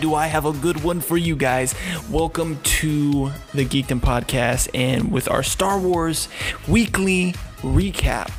[0.00, 1.74] do I have a good one for you guys.
[2.10, 6.28] Welcome to the Geekdom Podcast and with our Star Wars
[6.68, 8.30] weekly recap.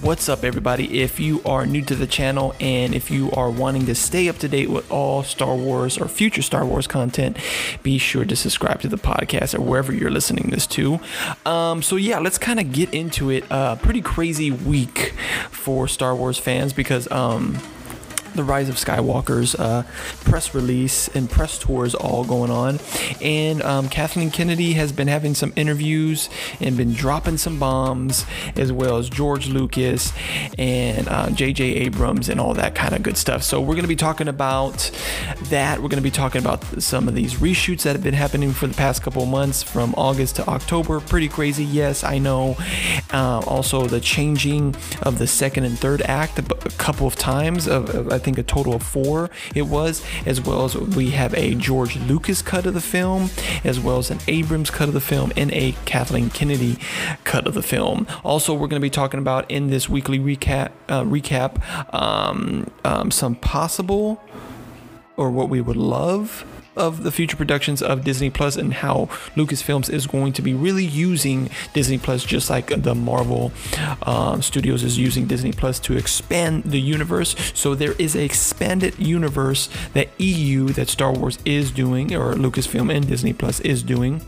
[0.00, 1.02] What's up, everybody?
[1.02, 4.38] If you are new to the channel and if you are wanting to stay up
[4.38, 7.36] to date with all Star Wars or future Star Wars content,
[7.82, 10.98] be sure to subscribe to the podcast or wherever you're listening this to.
[11.44, 13.44] Um, so yeah, let's kind of get into it.
[13.50, 15.12] Uh, pretty crazy week
[15.50, 17.58] for Star Wars fans because um,
[18.34, 19.84] the Rise of Skywalker's uh,
[20.24, 22.78] press release and press tours all going on.
[23.20, 26.28] And um, Kathleen Kennedy has been having some interviews
[26.60, 28.24] and been dropping some bombs,
[28.56, 30.12] as well as George Lucas
[30.58, 31.76] and J.J.
[31.76, 33.42] Uh, Abrams and all that kind of good stuff.
[33.42, 34.90] So we're going to be talking about
[35.44, 35.78] that.
[35.78, 38.66] We're going to be talking about some of these reshoots that have been happening for
[38.66, 41.00] the past couple months from August to October.
[41.00, 42.56] Pretty crazy, yes, I know.
[43.12, 46.42] Uh, also, the changing of the second and third act a
[46.78, 47.90] couple of times of,
[48.20, 52.42] think a total of four it was, as well as we have a George Lucas
[52.42, 53.30] cut of the film,
[53.64, 56.78] as well as an Abrams cut of the film, and a Kathleen Kennedy
[57.24, 58.06] cut of the film.
[58.22, 61.60] Also, we're going to be talking about in this weekly recap, uh, recap
[61.94, 64.22] um, um, some possible
[65.16, 66.46] or what we would love
[66.80, 70.84] of the future productions of Disney Plus and how Lucasfilms is going to be really
[70.84, 73.52] using Disney Plus just like the Marvel
[74.02, 77.36] um, Studios is using Disney Plus to expand the universe.
[77.54, 82.92] So there is a expanded universe that EU that Star Wars is doing or Lucasfilm
[82.94, 84.22] and Disney Plus is doing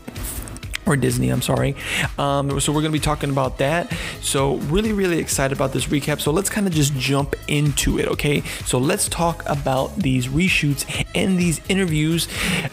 [0.85, 1.75] or Disney, I'm sorry.
[2.17, 3.91] Um, so we're going to be talking about that.
[4.21, 6.19] So really, really excited about this recap.
[6.19, 8.41] So let's kind of just jump into it, okay?
[8.65, 12.27] So let's talk about these reshoots and these interviews.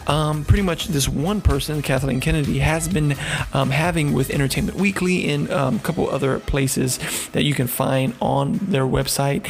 [0.07, 3.15] Um, pretty much this one person, Kathleen Kennedy, has been
[3.53, 6.99] um, having with Entertainment Weekly and um, a couple other places
[7.31, 9.47] that you can find on their website.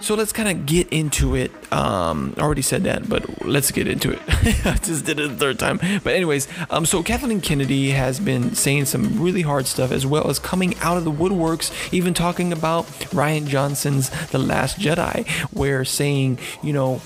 [0.00, 1.50] So let's kind of get into it.
[1.72, 4.20] Um, I already said that, but let's get into it.
[4.66, 5.78] I just did it the third time.
[6.02, 10.28] But anyways, um, so Kathleen Kennedy has been saying some really hard stuff as well
[10.28, 15.84] as coming out of the woodworks, even talking about Rian Johnson's The Last Jedi, where
[15.84, 17.00] saying, you know,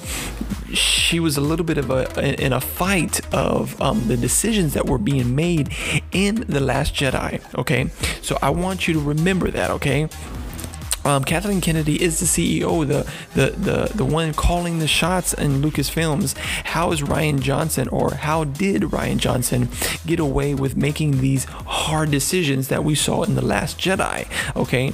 [0.72, 4.86] she was a little bit of a in a fight of um, the decisions that
[4.86, 5.72] were being made
[6.12, 7.40] in The Last Jedi.
[7.56, 7.90] Okay,
[8.22, 9.70] so I want you to remember that.
[9.70, 10.08] Okay,
[11.06, 15.62] um, Kathleen Kennedy is the CEO, the, the the the one calling the shots in
[15.62, 16.36] Lucasfilms.
[16.64, 19.68] How is Rian Johnson, or how did Rian Johnson
[20.04, 24.26] get away with making these hard decisions that we saw in the Last Jedi?
[24.56, 24.92] Okay,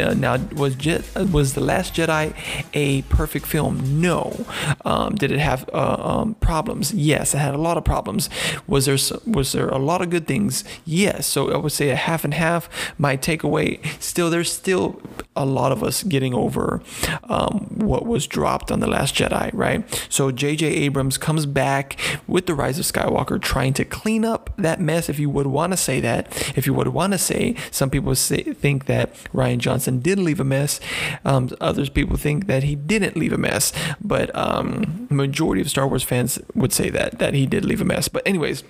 [0.00, 1.02] uh, now was Je-
[1.32, 2.34] was the Last Jedi
[2.72, 4.00] a perfect film?
[4.00, 4.46] No.
[4.84, 6.94] Um, did it have uh, um, problems?
[6.94, 8.30] Yes, it had a lot of problems.
[8.68, 10.62] Was there was there a lot of good things?
[10.84, 11.26] Yes.
[11.26, 12.68] So I would say a half and half.
[12.96, 15.00] My takeaway still there's still
[15.34, 16.82] a lot of us getting over
[17.24, 20.06] um, what was dropped on The Last Jedi, right?
[20.08, 20.66] So J.J.
[20.66, 25.18] Abrams comes back with The Rise of Skywalker, trying to clean up that mess, if
[25.18, 26.26] you would want to say that.
[26.56, 30.40] If you would want to say, some people say, think that Rian Johnson did leave
[30.40, 30.80] a mess.
[31.24, 33.72] Um, others people think that he didn't leave a mess.
[34.00, 37.84] But um, majority of Star Wars fans would say that, that he did leave a
[37.84, 38.08] mess.
[38.08, 38.64] But anyways,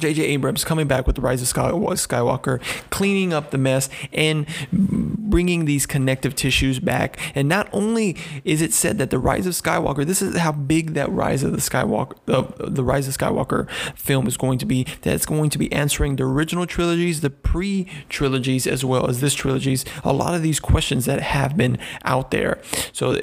[0.00, 0.22] J.J.
[0.22, 5.86] Abrams coming back with the Rise of Skywalker, cleaning up the mess and bringing these
[5.86, 7.18] connective tissues back.
[7.34, 10.94] And not only is it said that the Rise of Skywalker, this is how big
[10.94, 14.84] that Rise of the Skywalker, uh, the Rise of Skywalker film is going to be.
[15.02, 19.20] That it's going to be answering the original trilogies, the pre trilogies, as well as
[19.20, 19.84] this trilogies.
[20.04, 22.60] A lot of these questions that have been out there.
[22.92, 23.20] So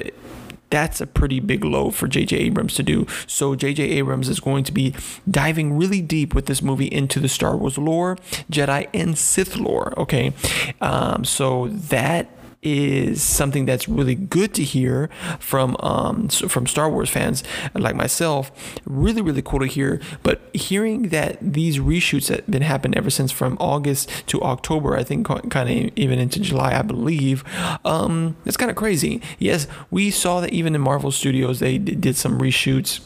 [0.70, 2.36] that's a pretty big load for J.J.
[2.36, 3.06] Abrams to do.
[3.26, 3.82] So J.J.
[3.82, 4.94] Abrams is going to be
[5.30, 8.16] diving really deep with this movie into the Star Wars lore,
[8.50, 9.98] Jedi and Sith lore.
[9.98, 10.32] Okay,
[10.80, 12.28] um, so that
[12.62, 15.08] is something that's really good to hear
[15.38, 18.50] from um, from Star Wars fans like myself.
[18.84, 20.00] Really, really cool to hear.
[20.22, 25.04] But hearing that these reshoots have been happening ever since from August to October, I
[25.04, 27.44] think kind of even into July, I believe,
[27.84, 29.22] um, it's kind of crazy.
[29.38, 33.00] Yes, we saw that even in Marvel Studios they did some reshoots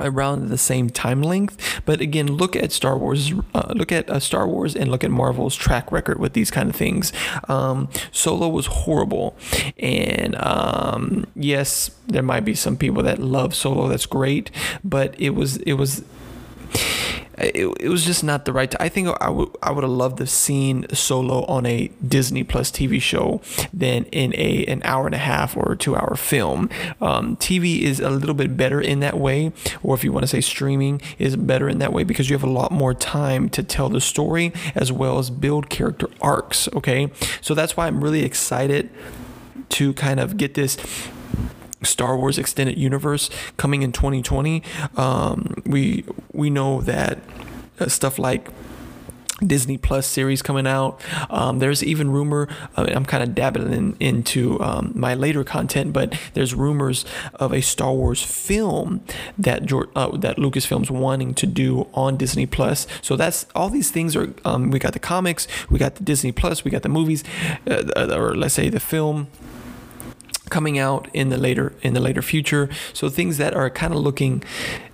[0.00, 1.82] around the same time length.
[1.84, 5.10] But again, look at Star Wars, uh, look at uh, Star Wars, and look at
[5.10, 7.12] Marvel's track record with these kind of things.
[7.48, 9.36] Um, Solo was horrible,
[9.78, 13.88] and um, yes, there might be some people that love Solo.
[13.88, 14.50] That's great,
[14.84, 16.04] but it was it was
[17.42, 18.74] it, it was just not the right.
[18.80, 22.70] I think I would I would have loved to seen Solo on a Disney Plus
[22.70, 23.40] TV show
[23.72, 26.68] than in a an hour and a half or two hour film.
[27.00, 29.52] Um, TV is a little bit better in that way,
[29.82, 32.44] or if you want to say streaming is better in that way because you have
[32.44, 36.68] a lot more time to tell the story as well as build character arcs.
[36.74, 37.10] Okay,
[37.40, 38.90] so that's why I'm really excited
[39.70, 40.76] to kind of get this
[41.82, 44.62] Star Wars extended universe coming in 2020.
[44.96, 47.18] Um, we we know that
[47.78, 48.48] uh, stuff like
[49.46, 51.00] Disney Plus series coming out.
[51.30, 52.48] Um, there's even rumor.
[52.76, 57.04] I mean, I'm kind of dabbling in, into um, my later content, but there's rumors
[57.34, 59.02] of a Star Wars film
[59.38, 62.86] that George, uh, that Lucasfilm's wanting to do on Disney Plus.
[63.02, 64.32] So that's all these things are.
[64.44, 67.24] Um, we got the comics, we got the Disney Plus, we got the movies,
[67.66, 69.28] uh, or let's say the film
[70.50, 72.68] coming out in the later in the later future.
[72.92, 74.42] So things that are kind of looking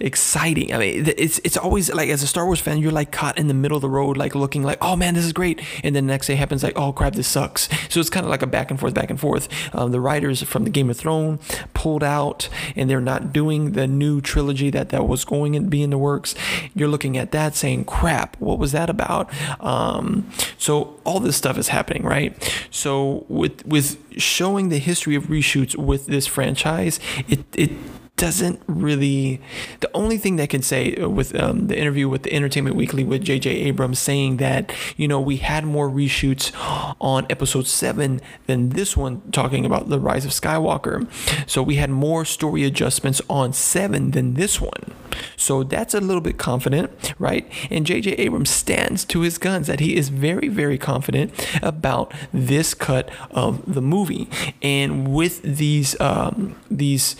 [0.00, 0.72] exciting.
[0.72, 3.48] I mean, it's it's always like as a Star Wars fan, you're like caught in
[3.48, 6.06] the middle of the road, like looking like, oh man, this is great, and then
[6.06, 7.68] the next day happens like, oh crap, this sucks.
[7.88, 9.48] So it's kind of like a back and forth, back and forth.
[9.74, 11.40] Um, the writers from the Game of Thrones
[11.74, 15.82] pulled out, and they're not doing the new trilogy that that was going to be
[15.82, 16.34] in the works.
[16.74, 19.30] You're looking at that saying, crap, what was that about?
[19.60, 22.34] Um, so all this stuff is happening, right?
[22.70, 26.98] So with with showing the history of reshoots with this franchise,
[27.28, 27.70] it it
[28.16, 29.40] doesn't really.
[29.80, 33.22] The only thing that can say with um, the interview with the Entertainment Weekly with
[33.22, 33.50] J.J.
[33.50, 36.52] Abrams saying that you know we had more reshoots
[37.00, 41.06] on Episode Seven than this one, talking about the Rise of Skywalker.
[41.48, 44.94] So we had more story adjustments on Seven than this one.
[45.36, 47.50] So that's a little bit confident, right?
[47.70, 48.12] And J.J.
[48.12, 51.32] Abrams stands to his guns that he is very, very confident
[51.62, 54.28] about this cut of the movie.
[54.62, 57.16] And with these um, these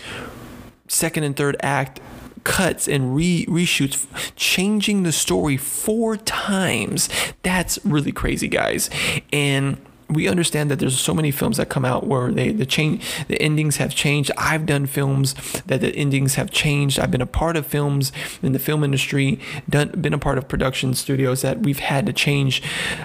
[0.87, 1.99] second and third act
[2.43, 7.09] cuts and re reshoots, changing the story four times.
[7.43, 8.89] That's really crazy, guys.
[9.33, 9.77] And
[10.09, 13.41] we understand that there's so many films that come out where they the change the
[13.41, 14.31] endings have changed.
[14.37, 15.33] I've done films
[15.65, 16.99] that the endings have changed.
[16.99, 18.11] I've been a part of films
[18.41, 19.39] in the film industry,
[19.69, 22.63] done been a part of production studios that we've had to change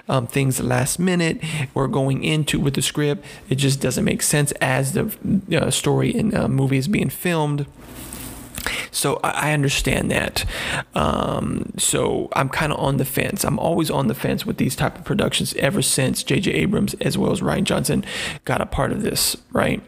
[0.08, 1.40] um, things last minute
[1.74, 3.24] or going into with the script.
[3.48, 5.10] It just doesn't make sense as the
[5.52, 7.66] uh, story in a movie is being filmed.
[8.90, 10.44] So I understand that.
[10.94, 13.44] Um, so I'm kind of on the fence.
[13.44, 16.52] I'm always on the fence with these type of productions ever since J.J.
[16.52, 18.04] Abrams as well as Rian Johnson
[18.44, 19.82] got a part of this, right?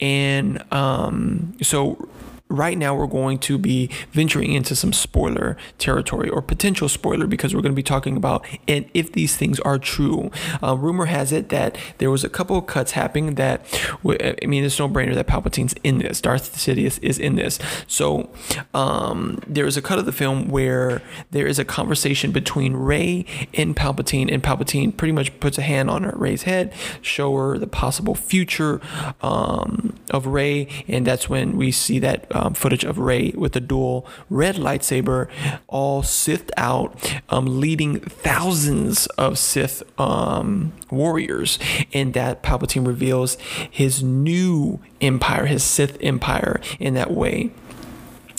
[0.00, 2.08] And um, so
[2.48, 7.54] right now we're going to be venturing into some spoiler territory or potential spoiler because
[7.54, 10.30] we're going to be talking about and if these things are true.
[10.62, 13.64] Uh, rumor has it that there was a couple of cuts happening that
[14.04, 16.20] I mean it's no brainer that Palpatine's in this.
[16.20, 17.58] Darth Sidious is in this.
[17.86, 18.30] So
[18.74, 23.24] um, there is a cut of the film where there is a conversation between Rey
[23.54, 26.72] and Palpatine, and Palpatine pretty much puts a hand on her Rey's head,
[27.02, 28.80] show her the possible future
[29.20, 33.60] um, of Rey, and that's when we see that um, footage of Rey with the
[33.60, 35.28] dual red lightsaber,
[35.66, 41.58] all Sith out, um, leading thousands of Sith um, warriors.
[41.92, 43.36] And that Palpatine reveals
[43.70, 47.50] his new empire, his Sith empire, in that way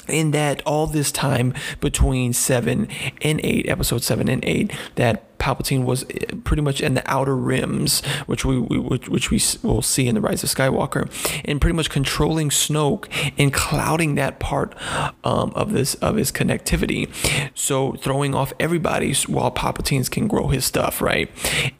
[0.07, 2.87] in that all this time between 7
[3.21, 7.35] and 8 episode 7 and 8 that Palpatine was eh, pretty much in the outer
[7.35, 11.09] rims, which we, we which, which we will see in the Rise of Skywalker,
[11.45, 13.07] and pretty much controlling Snoke
[13.37, 14.75] and clouding that part
[15.23, 17.09] um, of this of his connectivity.
[17.55, 21.29] So throwing off everybody while Palpatine's can grow his stuff, right?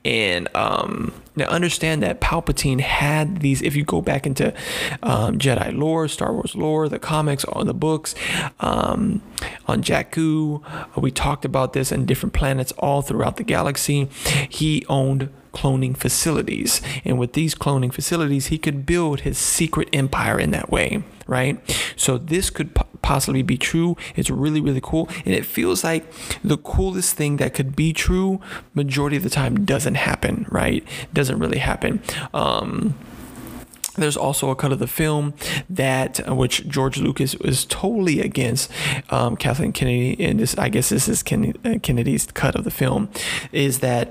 [0.04, 3.62] And um, now understand that Palpatine had these.
[3.62, 4.52] If you go back into
[5.02, 8.14] um, Jedi lore, Star Wars lore, the comics, on the books,
[8.60, 9.22] um,
[9.66, 10.62] on Jakku,
[10.96, 14.08] we talked about this and different planets all throughout the galaxy.
[14.48, 16.80] He owned cloning facilities.
[17.04, 21.58] And with these cloning facilities, he could build his secret empire in that way, right?
[21.96, 23.96] So this could possibly be true.
[24.16, 25.08] It's really, really cool.
[25.24, 26.04] And it feels like
[26.44, 28.40] the coolest thing that could be true,
[28.74, 30.86] majority of the time, doesn't happen, right?
[31.12, 32.02] Doesn't really happen.
[32.32, 32.94] Um,
[33.96, 35.34] there's also a cut of the film
[35.68, 38.70] that uh, which George Lucas was totally against
[39.10, 43.10] um, Kathleen Kennedy, and this I guess this is uh, Kennedy's cut of the film,
[43.52, 44.10] is that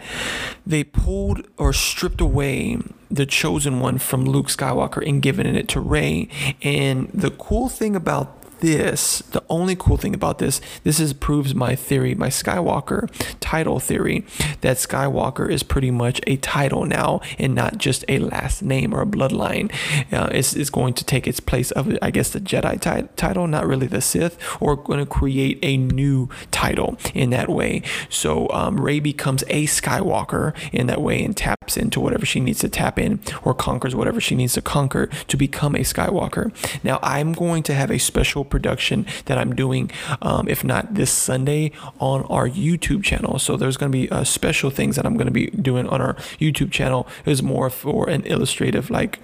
[0.66, 2.78] they pulled or stripped away
[3.12, 6.30] the chosen one from Luke Skywalker and given it to Rey.
[6.62, 11.56] And the cool thing about this, the only cool thing about this, this is proves
[11.56, 14.26] my theory, my Skywalker title theory,
[14.62, 19.02] that Skywalker is pretty much a title now and not just a last name or
[19.02, 19.72] a bloodline.
[20.12, 23.48] Uh, it's, it's going to take its place of, I guess, the Jedi t- title,
[23.48, 27.82] not really the Sith, or going to create a new title in that way.
[28.10, 32.60] So um, Rey becomes a Skywalker in that way and taps into whatever she needs
[32.60, 36.52] to tap in or conquers whatever she needs to conquer to become a Skywalker.
[36.84, 39.92] Now, I'm going to have a special production that I'm doing,
[40.22, 43.40] um, if not this Sunday, on our YouTube channel.
[43.40, 46.02] So there's going to be uh, special things that I'm going to be doing on
[46.02, 47.08] our YouTube channel.
[47.26, 49.20] Is more for an illustrative like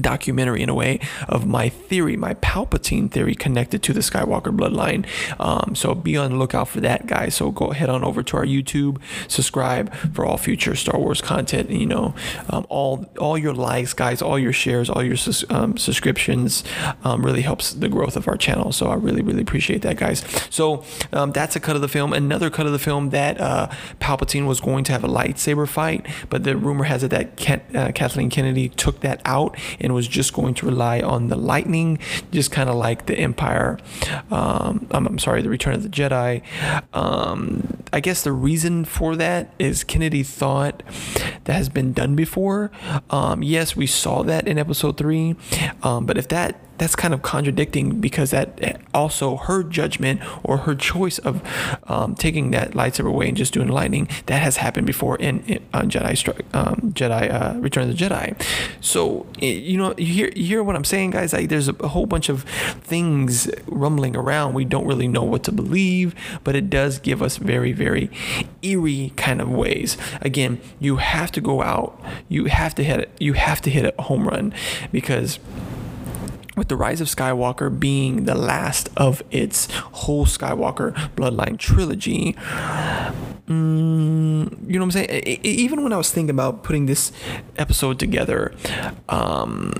[0.00, 5.06] documentary in a way of my theory, my Palpatine theory connected to the Skywalker bloodline.
[5.38, 7.34] Um, so be on the lookout for that, guys.
[7.34, 11.70] So go head on over to our YouTube, subscribe for all future Star Wars content.
[11.70, 12.14] You know,
[12.50, 15.16] um, all all your likes, guys, all your shares, all your
[15.50, 16.64] um, subscriptions
[17.04, 18.72] um, really helps the growth of our channel.
[18.72, 20.24] So I really really appreciate that, guys.
[20.50, 22.12] So um, that's a cut of the film.
[22.12, 23.68] Another cut of the film that uh,
[24.00, 27.60] Palpatine was going to have a lightsaber fight, but the rumor has it that Ken,
[27.74, 31.98] uh, Kathleen Kennedy took that out and was just going to rely on the lightning,
[32.30, 33.78] just kind of like the Empire.
[34.30, 36.42] Um, I'm, I'm, sorry, the Return of the Jedi.
[36.94, 40.82] Um, I guess the reason for that is Kennedy thought
[41.44, 42.70] that has been done before.
[43.10, 45.36] Um, yes, we saw that in Episode Three,
[45.82, 50.74] um, but if that that's kind of contradicting because that also her judgment or her
[50.74, 51.40] choice of
[51.84, 55.62] um, taking that lightsaber away and just doing lightning that has happened before in, in
[55.72, 58.34] Jedi um, Jedi uh, Return of the Jedi.
[58.80, 61.32] So you know you hear you hear what I'm saying, guys.
[61.32, 62.42] Like there's a, a whole bunch of
[62.82, 64.54] things rumbling around.
[64.54, 68.10] We don't really know what to believe, but it does give us very very
[68.62, 69.96] eerie kind of ways.
[70.20, 72.00] Again, you have to go out.
[72.28, 73.10] You have to hit it.
[73.18, 74.54] You have to hit a home run
[74.92, 75.40] because
[76.56, 79.68] with the rise of Skywalker being the last of its
[80.02, 82.34] whole Skywalker bloodline trilogy.
[83.48, 85.40] Mm, you know what I'm saying?
[85.42, 87.10] Even when I was thinking about putting this
[87.56, 88.52] episode together,
[89.08, 89.72] um,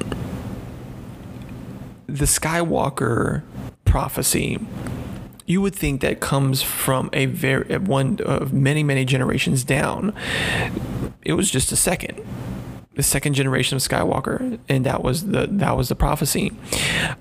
[2.07, 3.43] the Skywalker
[3.85, 4.59] prophecy
[5.47, 10.15] you would think that comes from a very one of many many generations down
[11.23, 12.21] it was just a second
[12.95, 16.53] the second generation of Skywalker, and that was the that was the prophecy.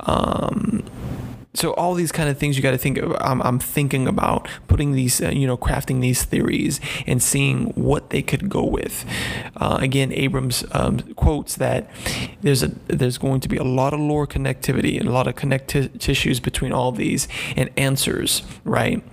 [0.01, 0.83] Um,
[1.53, 4.47] so all these kind of things you got to think of, I'm, I'm, thinking about
[4.67, 9.05] putting these uh, you know crafting these theories and seeing what they could go with.
[9.57, 11.89] Uh, again abrams um, quotes that
[12.41, 15.35] there's a there's going to be a lot of lore connectivity and a lot of
[15.35, 17.27] connective tissues between all these
[17.57, 19.03] and answers right?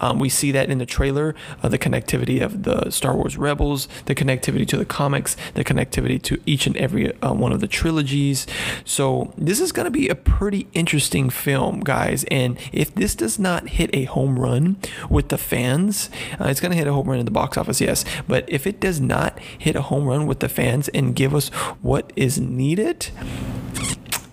[0.00, 3.88] Um, we see that in the trailer uh, the connectivity of the star wars rebels
[4.06, 7.68] the connectivity to the comics the connectivity to each and every uh, one of the
[7.68, 8.46] trilogies.
[8.84, 12.24] So this is going to be a pretty interesting film guys.
[12.30, 14.76] And if this does not hit a home run
[15.08, 17.80] with the fans, uh, it's going to hit a home run in the box office,
[17.80, 18.04] yes.
[18.28, 21.48] But if it does not hit a home run with the fans and give us
[21.80, 23.08] what is needed,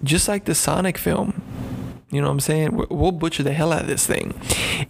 [0.04, 1.42] just like the Sonic film,
[2.12, 2.86] you know what I'm saying?
[2.90, 4.34] We'll butcher the hell out of this thing.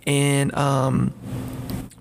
[0.07, 1.13] And, um,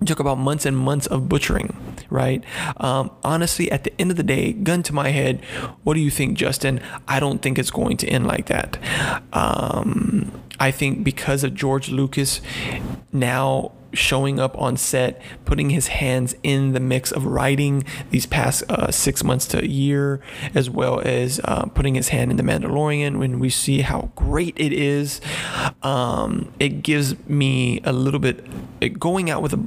[0.05, 1.75] took about months and months of butchering
[2.09, 2.43] right?
[2.77, 5.43] Um, honestly, at the end of the day, gun to my head,
[5.83, 6.81] what do you think, Justin?
[7.07, 8.77] I don't think it's going to end like that.
[9.33, 12.41] Um, I think because of George Lucas
[13.11, 18.63] now showing up on set, putting his hands in the mix of writing these past
[18.69, 20.21] uh, six months to a year,
[20.53, 24.57] as well as uh, putting his hand in The Mandalorian when we see how great
[24.59, 25.21] it is.
[25.81, 28.45] Um, it gives me a little bit
[28.81, 29.65] it, going out with a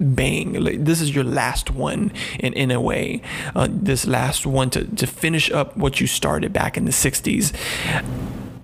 [0.00, 0.54] bang.
[0.54, 3.22] Like, this is your last one in, in a way.
[3.54, 7.52] Uh, this last one to, to finish up what you started back in the 60s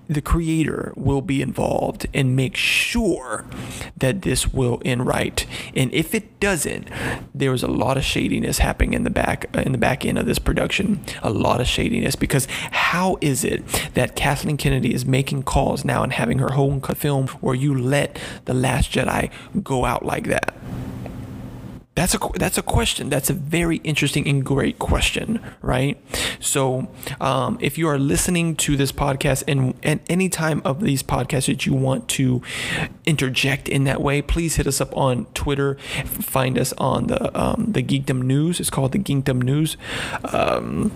[0.09, 3.45] the creator will be involved and make sure
[3.97, 5.45] that this will end right.
[5.75, 6.87] And if it doesn't,
[7.35, 10.25] there was a lot of shadiness happening in the back in the back end of
[10.25, 11.03] this production.
[11.21, 16.03] A lot of shadiness because how is it that Kathleen Kennedy is making calls now
[16.03, 19.29] and having her home film where you let The Last Jedi
[19.61, 20.55] go out like that?
[21.97, 23.09] That's a that's a question.
[23.09, 25.97] That's a very interesting and great question, right?
[26.39, 26.89] So,
[27.19, 31.47] um, if you are listening to this podcast and at any time of these podcasts
[31.47, 32.43] that you want to
[33.07, 35.73] interject in that way, please hit us up on Twitter.
[36.05, 38.59] Find us on the um, the Geekdom News.
[38.59, 39.75] It's called the Geekdom News.
[40.25, 40.91] Um,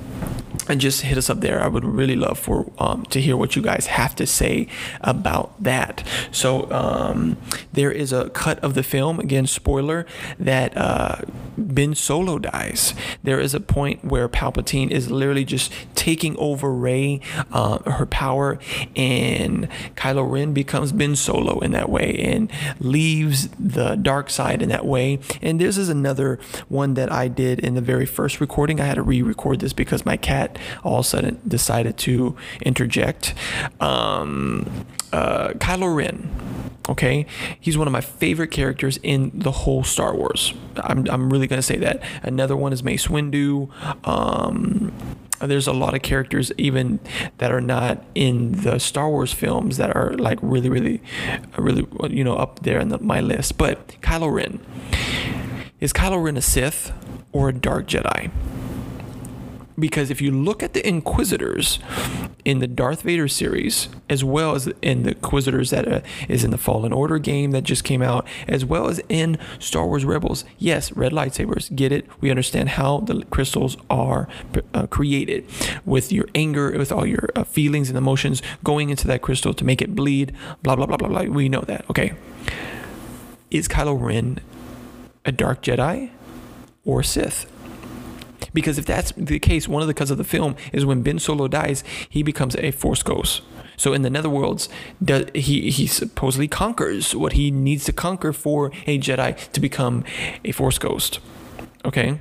[0.70, 1.62] and just hit us up there.
[1.62, 4.68] I would really love for um, to hear what you guys have to say
[5.01, 6.06] about that.
[6.32, 7.38] So um,
[7.74, 10.06] there is a cut of the film again, spoiler
[10.39, 11.18] that uh,
[11.58, 12.94] Ben Solo dies.
[13.24, 18.60] There is a point where Palpatine is literally just taking over Rey, uh, her power,
[18.96, 24.70] and Kylo Ren becomes Ben Solo in that way and leaves the dark side in
[24.70, 25.20] that way.
[25.41, 26.39] And this is another
[26.70, 28.80] one that I did in the very first recording.
[28.80, 30.50] I had to re-record this because my cat
[30.84, 33.34] all of a sudden decided to interject.
[33.79, 36.29] Um, uh, Kylo Ren.
[36.89, 37.27] Okay,
[37.60, 40.53] he's one of my favorite characters in the whole Star Wars.
[40.77, 42.01] I'm, I'm really gonna say that.
[42.24, 43.70] Another one is Mace Windu.
[44.08, 44.91] Um,
[45.39, 47.00] there's a lot of characters even
[47.38, 51.01] that are not in the Star Wars films that are like really, really,
[51.58, 53.58] really, you know, up there in the, my list.
[53.58, 54.60] But Kylo Ren
[55.79, 56.91] is Kylo Ren a Sith
[57.31, 58.31] or a Dark Jedi?
[59.82, 61.80] Because if you look at the Inquisitors
[62.46, 66.52] in the Darth Vader series, as well as in the Inquisitors that uh, is in
[66.52, 70.46] the Fallen Order game that just came out, as well as in Star Wars Rebels,
[70.58, 72.08] yes, red lightsabers, get it.
[72.22, 74.30] We understand how the crystals are
[74.74, 75.46] uh, created
[75.86, 79.66] with your anger, with all your uh, feelings and emotions going into that crystal to
[79.66, 80.34] make it bleed.
[80.64, 81.24] Blah blah blah blah blah.
[81.24, 81.90] We know that.
[81.90, 82.14] Okay.
[83.50, 84.40] Is Kylo Ren
[85.26, 86.12] a dark Jedi
[86.86, 87.52] or Sith?
[88.54, 91.20] Because if that's the case, one of the cuts of the film is when Ben
[91.20, 93.42] Solo dies, he becomes a Force ghost.
[93.78, 94.70] So in the Netherworlds,
[95.36, 100.04] he he supposedly conquers what he needs to conquer for a Jedi to become
[100.44, 101.20] a Force ghost.
[101.84, 102.20] Okay.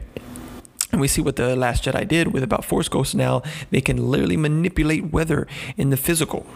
[0.93, 3.43] And we see what the Last Jedi did with about Force Ghosts now.
[3.71, 5.47] They can literally manipulate weather
[5.77, 6.47] in the physical.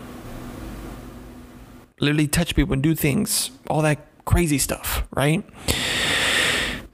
[2.00, 3.50] Literally touch people and do things.
[3.68, 5.44] All that crazy stuff, right?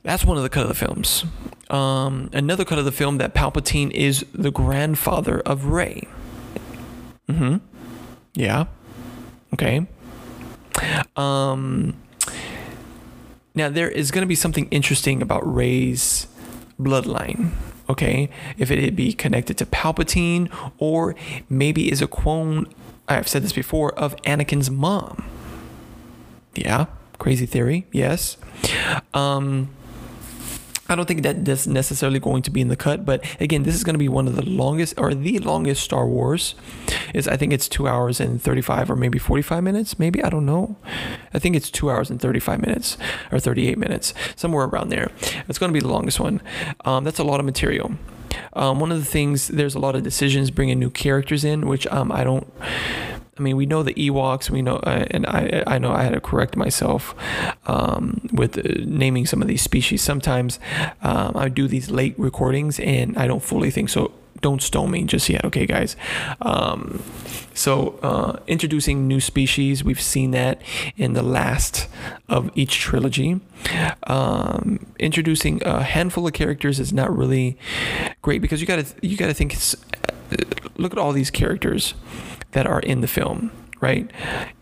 [0.03, 1.25] That's one of the cut of the films.
[1.69, 6.09] Um, another cut of the film that Palpatine is the grandfather of Rey.
[7.29, 7.57] Mm-hmm.
[8.35, 8.67] Yeah.
[9.55, 9.87] Okay.
[11.17, 11.97] Um.
[13.55, 16.27] Now there is going to be something interesting about Rey's
[16.81, 17.53] bloodline.
[17.89, 21.15] Okay, if it be connected to Palpatine or
[21.49, 22.73] maybe is a clone.
[23.09, 25.29] I've said this before of Anakin's mom.
[26.55, 26.87] Yeah,
[27.19, 27.87] crazy theory.
[27.91, 28.37] Yes.
[29.13, 29.71] Um
[30.91, 33.77] I don't think that that's necessarily going to be in the cut, but again, this
[33.77, 36.57] is going to be one of the longest or the longest Star Wars.
[37.15, 40.01] Is I think it's two hours and thirty five or maybe forty five minutes.
[40.01, 40.77] Maybe I don't know.
[41.33, 42.99] I think it's two hours and thirty five minutes
[43.31, 45.13] or thirty eight minutes, somewhere around there.
[45.49, 46.43] It's going to be the longest one.
[46.85, 47.93] Um, that's a lot of material.
[48.55, 51.87] Um, one of the things there's a lot of decisions bringing new characters in, which
[51.87, 52.53] um, I don't
[53.39, 54.51] I mean, we know the Ewoks.
[54.51, 57.15] We know, uh, and I I know I had to correct myself
[57.67, 60.03] um, with uh, naming some of these species.
[60.03, 60.61] Sometimes
[61.03, 64.13] um, I do these late recordings, and I don't fully think so.
[64.43, 65.97] Don't stone me just yet, okay, guys.
[66.41, 67.03] Um,
[67.53, 70.63] so, uh, introducing new species, we've seen that
[70.97, 71.89] in the last
[72.27, 73.41] of each trilogy.
[74.07, 77.59] Um, introducing a handful of characters is not really
[78.23, 79.55] great because you gotta you gotta think.
[80.77, 81.95] Look at all these characters
[82.53, 84.11] that are in the film, right?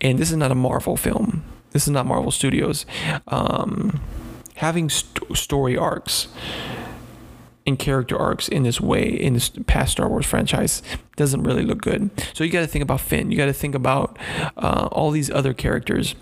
[0.01, 1.45] And this is not a Marvel film.
[1.71, 2.87] This is not Marvel Studios.
[3.29, 4.01] Um,
[4.57, 6.29] having st- story arcs
[7.67, 10.83] and character arcs in this way in this past Star Wars franchise
[11.17, 12.11] doesn't really look good.
[12.33, 13.31] So you got to think about Finn.
[13.31, 14.19] You got to think about
[14.57, 16.15] uh, all these other characters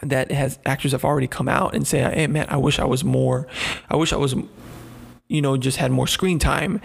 [0.00, 3.04] that has actors have already come out and say, "Hey, man, I wish I was
[3.04, 3.46] more.
[3.90, 4.34] I wish I was."
[5.28, 6.80] You know, just had more screen time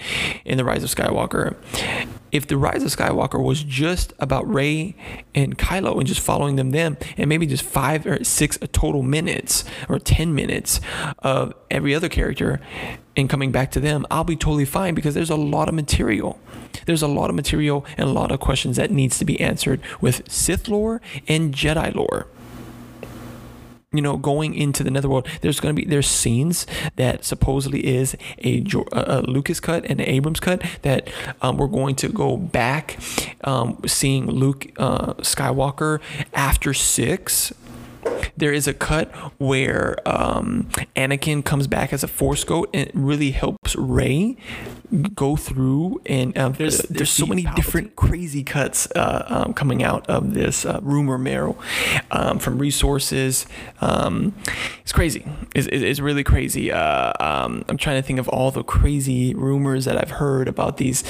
[0.46, 1.56] in The Rise of Skywalker
[2.32, 4.96] if the rise of Skywalker was just about Rey
[5.36, 9.64] and Kylo and just following them them and maybe just five or six total minutes
[9.90, 10.80] or 10 minutes
[11.20, 12.60] of every other character
[13.16, 16.40] and coming back to them, I'll be totally fine because there's a lot of material.
[16.86, 19.82] There's a lot of material and a lot of questions that needs to be answered
[20.00, 22.28] with Sith lore and Jedi lore
[23.94, 28.16] you know, going into the netherworld, there's going to be there's scenes that supposedly is
[28.42, 31.10] a, a Lucas cut and an Abrams cut that
[31.42, 32.98] um, we're going to go back,
[33.44, 36.00] um, seeing Luke uh, Skywalker
[36.34, 37.52] after six.
[38.38, 42.92] There is a cut where um, Anakin comes back as a Force Ghost and it
[42.94, 44.38] really helps Rey
[45.14, 50.10] go through and um, there's there's so many different crazy cuts uh, um, coming out
[50.10, 51.58] of this uh, rumor mill
[52.12, 53.46] um, from resources.
[53.80, 54.36] Um,
[54.82, 55.26] it's crazy.
[55.56, 56.72] It's, it's really crazy.
[56.72, 60.78] Uh, um, I'm trying to think of all the crazy rumors that I've heard about
[60.78, 61.04] these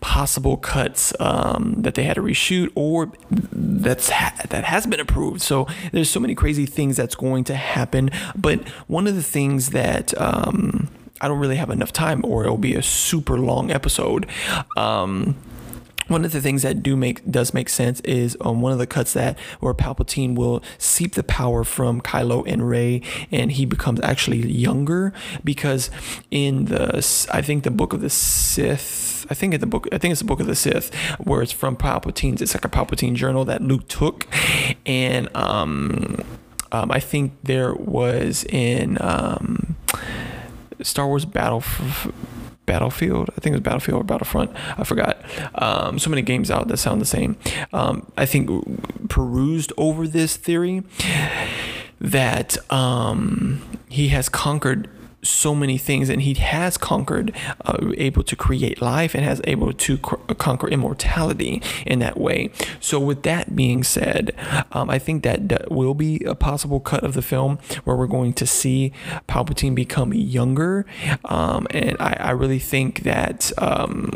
[0.00, 5.42] possible cuts um, that they had to reshoot or that's ha- that has been approved.
[5.42, 8.10] So there's so many crazy things that's going to happen.
[8.36, 10.14] But one of the things that
[11.20, 14.26] I don't really have enough time, or it'll be a super long episode.
[14.76, 15.36] Um,
[16.08, 18.78] one of the things that do make does make sense is on um, one of
[18.78, 23.64] the cuts that where Palpatine will seep the power from Kylo and Rey, and he
[23.64, 25.12] becomes actually younger
[25.44, 25.90] because
[26.30, 29.98] in the I think the book of the Sith, I think in the book I
[29.98, 32.40] think it's the book of the Sith where it's from Palpatine's.
[32.40, 34.26] It's like a Palpatine journal that Luke took,
[34.84, 36.20] and um,
[36.72, 39.76] um I think there was in um
[40.82, 41.62] Star Wars Battle
[42.66, 43.30] Battlefield.
[43.30, 44.50] I think it was Battlefield or Battlefront.
[44.76, 45.18] I forgot.
[45.54, 47.36] Um, so many games out that sound the same.
[47.72, 50.82] Um, I think perused over this theory
[52.00, 54.88] that um, he has conquered
[55.28, 57.34] so many things and he has conquered
[57.64, 62.50] uh, able to create life and has able to cr- conquer immortality in that way.
[62.80, 64.34] So with that being said
[64.72, 68.06] um, i think that, that will be a possible cut of the film where we're
[68.06, 68.92] going to see
[69.28, 70.86] palpatine become younger.
[71.24, 74.12] Um, and I, I, really think that um,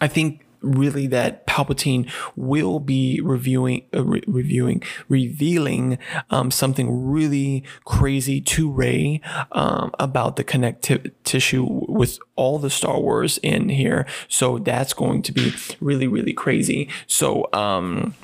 [0.00, 5.98] i think really that Palpatine will be reviewing, uh, re- reviewing, revealing
[6.30, 9.20] um, something really crazy to Rey
[9.52, 14.06] um, about the connective tissue with all the Star Wars in here.
[14.28, 16.88] So that's going to be really, really crazy.
[17.06, 18.14] So, um,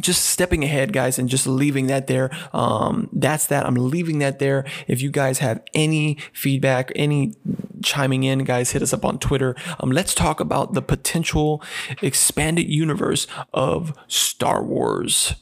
[0.00, 2.30] just stepping ahead, guys, and just leaving that there.
[2.52, 3.66] Um, that's that.
[3.66, 4.64] I'm leaving that there.
[4.88, 7.34] If you guys have any feedback, any
[7.82, 9.54] chiming in, guys, hit us up on Twitter.
[9.78, 11.62] Um, let's talk about the potential
[12.02, 15.34] expanded universe of Star Wars.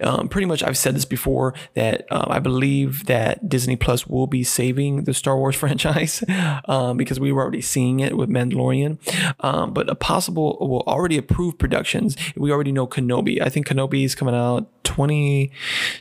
[0.00, 4.26] Um, pretty much, I've said this before that um, I believe that Disney Plus will
[4.26, 6.22] be saving the Star Wars franchise
[6.66, 8.98] um, because we were already seeing it with Mandalorian.
[9.40, 12.16] Um, but a possible, well, already approved productions.
[12.36, 13.40] We already know Kenobi.
[13.40, 15.50] I think Kenobi is coming out 20,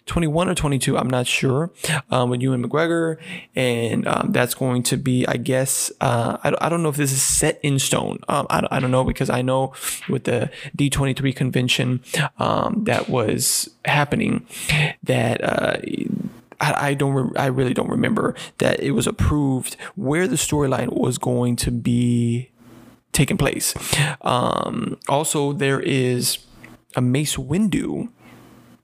[0.06, 0.98] 21 or 22.
[0.98, 1.72] I'm not sure.
[2.10, 3.18] Um, with Ewan McGregor,
[3.56, 7.12] and um, that's going to be, I guess, uh, I, I don't know if this
[7.12, 8.20] is set in stone.
[8.28, 9.74] I, I don't know because I know
[10.08, 12.02] with the D23 convention.
[12.90, 14.48] That was happening
[15.04, 15.78] that uh,
[16.60, 20.92] I, I, don't re- I really don't remember that it was approved where the storyline
[20.92, 22.50] was going to be
[23.12, 23.76] taking place.
[24.22, 26.40] Um, also, there is
[26.96, 28.10] a Mace Windu.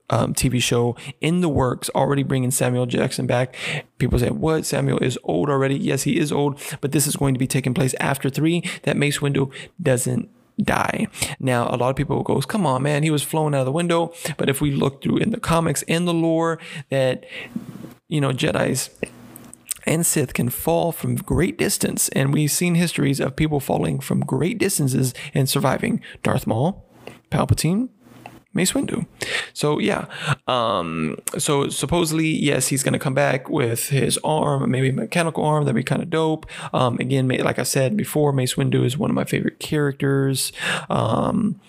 [0.07, 3.55] Um, TV show in the works, already bringing Samuel Jackson back.
[3.97, 4.63] People say, What?
[4.63, 5.75] Samuel is old already.
[5.75, 8.61] Yes, he is old, but this is going to be taking place after three.
[8.83, 10.29] That Mace Windu doesn't
[10.61, 11.07] die.
[11.39, 13.71] Now, a lot of people goes, come on, man, he was flown out of the
[13.71, 14.13] window.
[14.37, 17.25] But if we look through in the comics and the lore that,
[18.07, 18.89] you know, Jedi's
[19.85, 22.09] and Sith can fall from great distance.
[22.09, 26.01] And we've seen histories of people falling from great distances and surviving.
[26.23, 26.83] Darth Maul,
[27.29, 27.89] Palpatine,
[28.55, 29.05] Mace Windu.
[29.53, 30.05] So yeah,
[30.47, 35.65] um, so supposedly yes, he's gonna come back with his arm, maybe a mechanical arm.
[35.65, 36.47] That'd be kind of dope.
[36.73, 40.51] Um, again, like I said before, Mace Windu is one of my favorite characters.
[40.89, 41.59] Um,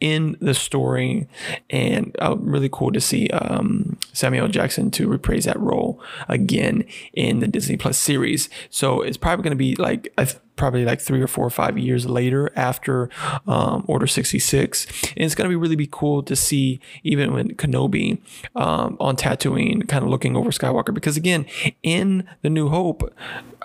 [0.00, 1.26] in the story,
[1.70, 7.40] and uh, really cool to see um, Samuel Jackson to reprise that role again in
[7.40, 8.50] the Disney Plus series.
[8.68, 10.12] So it's probably going to be like
[10.56, 13.10] probably like three or four or five years later after
[13.46, 14.86] um, Order 66.
[14.86, 18.20] And it's going to be really be cool to see even when Kenobi
[18.54, 20.94] um, on Tatooine kind of looking over Skywalker.
[20.94, 21.46] Because again,
[21.82, 23.14] in The New Hope,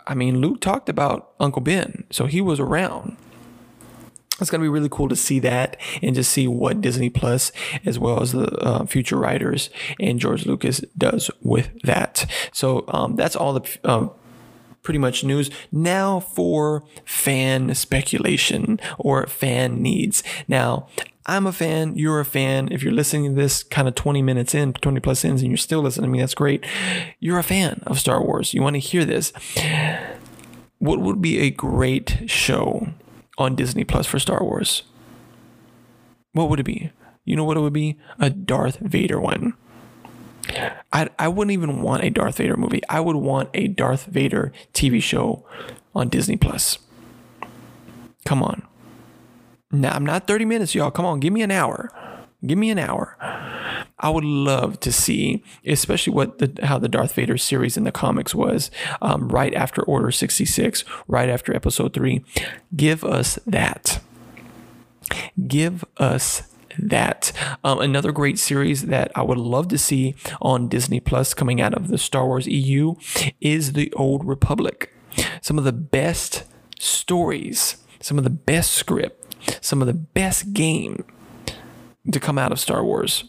[0.07, 3.17] I mean, Luke talked about Uncle Ben, so he was around
[4.41, 7.51] it's going to be really cool to see that and just see what Disney Plus,
[7.85, 12.25] as well as the uh, future writers and George Lucas does with that.
[12.51, 14.11] So um, that's all the um,
[14.83, 15.49] pretty much news.
[15.71, 20.23] Now for fan speculation or fan needs.
[20.47, 20.87] Now,
[21.25, 22.69] I'm a fan, you're a fan.
[22.71, 25.57] If you're listening to this kind of 20 minutes in, 20 plus ins, and you're
[25.57, 26.65] still listening to me, that's great.
[27.19, 28.53] You're a fan of Star Wars.
[28.53, 29.31] You want to hear this.
[30.79, 32.87] What would be a great show
[33.39, 34.83] on Disney Plus for Star Wars.
[36.33, 36.91] What would it be?
[37.25, 37.97] You know what it would be?
[38.19, 39.53] A Darth Vader one.
[40.91, 42.81] I I wouldn't even want a Darth Vader movie.
[42.89, 45.45] I would want a Darth Vader TV show
[45.95, 46.79] on Disney Plus.
[48.25, 48.63] Come on.
[49.71, 50.91] Now I'm not 30 minutes, y'all.
[50.91, 51.91] Come on, give me an hour.
[52.45, 53.17] Give me an hour.
[54.01, 57.91] I would love to see, especially what the how the Darth Vader series in the
[57.91, 62.23] comics was, um, right after Order sixty six, right after Episode three.
[62.75, 63.99] Give us that.
[65.47, 66.43] Give us
[66.77, 67.31] that.
[67.63, 71.73] Um, another great series that I would love to see on Disney Plus coming out
[71.73, 72.95] of the Star Wars EU
[73.41, 74.93] is The Old Republic.
[75.41, 76.43] Some of the best
[76.79, 81.03] stories, some of the best script, some of the best game
[82.11, 83.25] to come out of Star Wars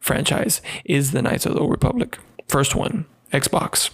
[0.00, 2.18] franchise is the Knights of the Old Republic.
[2.48, 3.90] First one, Xbox.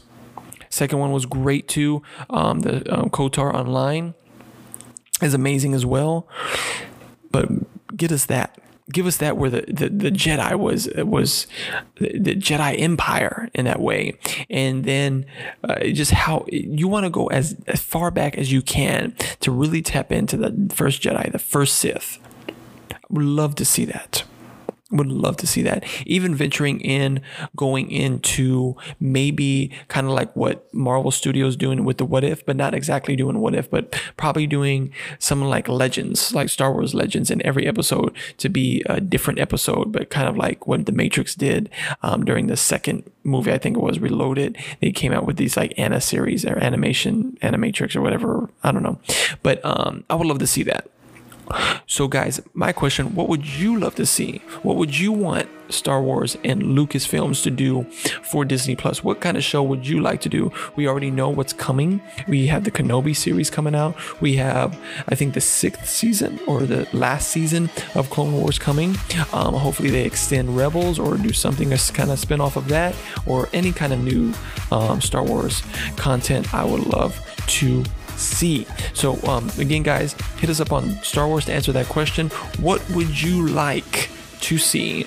[0.69, 2.03] Second one was great too.
[2.29, 4.15] Um, the um, KOTOR Online
[5.23, 6.29] is amazing as well.
[7.31, 7.49] But
[7.97, 8.59] get us that.
[8.92, 11.46] Give us that where the, the, the Jedi was was
[11.96, 14.14] the, the, Jedi Empire in that way,
[14.48, 15.26] and then
[15.64, 19.50] uh, just how you want to go as, as far back as you can to
[19.50, 22.18] really tap into the first Jedi, the first Sith.
[22.92, 24.24] I would love to see that
[24.92, 25.85] Would love to see that.
[26.05, 27.20] Even venturing in,
[27.55, 32.57] going into maybe kind of like what Marvel Studios doing with the What If, but
[32.57, 37.31] not exactly doing What If, but probably doing something like Legends, like Star Wars Legends,
[37.31, 41.37] in every episode to be a different episode, but kind of like what The Matrix
[41.37, 41.70] did
[42.03, 43.53] um, during the second movie.
[43.53, 44.59] I think it was Reloaded.
[44.81, 48.50] They came out with these like Anna series or animation, Animatrix or whatever.
[48.64, 48.98] I don't know,
[49.42, 50.90] but um, I would love to see that.
[51.87, 54.43] So, guys, my question what would you love to see?
[54.63, 57.85] What would you want Star Wars and Lucasfilms to do
[58.23, 59.03] for Disney Plus?
[59.03, 60.53] What kind of show would you like to do?
[60.77, 62.01] We already know what's coming.
[62.29, 63.97] We have the Kenobi series coming out.
[64.21, 68.97] We have, I think, the sixth season or the last season of Clone Wars coming.
[69.33, 72.95] Um, hopefully, they extend Rebels or do something that's kind of spin off of that
[73.27, 74.33] or any kind of new
[74.71, 75.63] um, Star Wars
[75.97, 76.53] content.
[76.55, 77.85] I would love to
[78.21, 78.67] see.
[78.95, 82.29] So, um, again, guys, hit us up on Star Wars to answer that question.
[82.59, 85.07] What would you like to see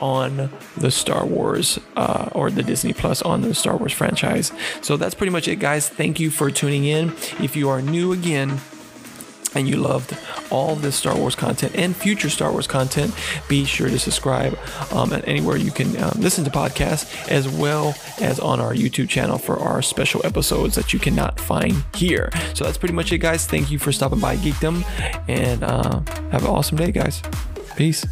[0.00, 4.52] on the Star Wars uh, or the Disney Plus on the Star Wars franchise?
[4.80, 5.88] So, that's pretty much it, guys.
[5.88, 7.10] Thank you for tuning in.
[7.40, 8.60] If you are new again,
[9.54, 10.16] and you loved
[10.50, 13.14] all this Star Wars content and future Star Wars content,
[13.48, 14.58] be sure to subscribe
[14.92, 19.08] um, at anywhere you can um, listen to podcasts, as well as on our YouTube
[19.08, 22.30] channel for our special episodes that you cannot find here.
[22.54, 23.46] So that's pretty much it, guys.
[23.46, 24.84] Thank you for stopping by Geekdom,
[25.28, 27.22] and uh, have an awesome day, guys.
[27.76, 28.04] Peace.